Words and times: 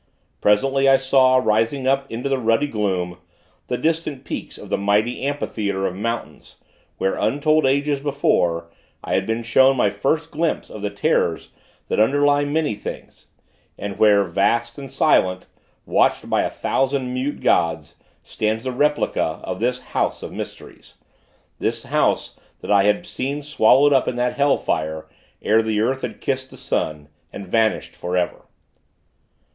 Presently, 0.41 0.89
I 0.89 0.97
saw, 0.97 1.35
rising 1.37 1.85
up 1.85 2.11
into 2.11 2.27
the 2.27 2.39
ruddy 2.39 2.65
gloom, 2.65 3.19
the 3.67 3.77
distant 3.77 4.23
peaks 4.25 4.57
of 4.57 4.71
the 4.71 4.77
mighty 4.79 5.21
amphitheatre 5.21 5.85
of 5.85 5.95
mountains, 5.95 6.55
where, 6.97 7.13
untold 7.19 7.67
ages 7.67 7.99
before, 7.99 8.71
I 9.03 9.13
had 9.13 9.27
been 9.27 9.43
shown 9.43 9.77
my 9.77 9.91
first 9.91 10.31
glimpse 10.31 10.71
of 10.71 10.81
the 10.81 10.89
terrors 10.89 11.51
that 11.87 11.99
underlie 11.99 12.45
many 12.45 12.73
things; 12.73 13.27
and 13.77 13.99
where, 13.99 14.23
vast 14.23 14.79
and 14.79 14.89
silent, 14.89 15.45
watched 15.85 16.27
by 16.27 16.41
a 16.41 16.49
thousand 16.49 17.13
mute 17.13 17.39
gods, 17.39 17.93
stands 18.23 18.63
the 18.63 18.71
replica 18.71 19.39
of 19.43 19.59
this 19.59 19.81
house 19.81 20.23
of 20.23 20.31
mysteries 20.33 20.95
this 21.59 21.83
house 21.83 22.39
that 22.61 22.71
I 22.71 22.85
had 22.85 23.05
seen 23.05 23.43
swallowed 23.43 23.93
up 23.93 24.07
in 24.07 24.15
that 24.15 24.33
hell 24.33 24.57
fire, 24.57 25.05
ere 25.43 25.61
the 25.61 25.79
earth 25.79 26.01
had 26.01 26.21
kissed 26.21 26.49
the 26.49 26.57
sun, 26.57 27.07
and 27.31 27.45
vanished 27.47 27.95
for 27.95 28.17
ever. 28.17 28.47